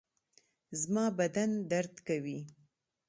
[0.81, 2.39] زما بدن درد کوي